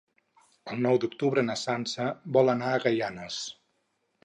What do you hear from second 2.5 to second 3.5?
anar a Gaianes.